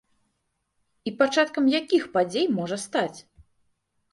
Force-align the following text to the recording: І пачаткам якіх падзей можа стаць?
І 1.11 1.13
пачаткам 1.19 1.69
якіх 1.79 2.03
падзей 2.17 2.47
можа 2.57 2.77
стаць? 2.89 3.19